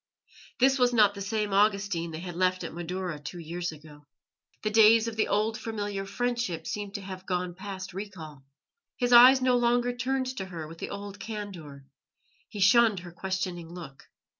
[0.59, 4.07] This was not the same Augustine that they had left at Madaura two years ago.
[4.63, 8.43] The days of the old familiar friendship seemed to have gone past recall.
[8.97, 11.85] His eyes no longer turned to her with the old candour;
[12.49, 14.09] he shunned her questioning look.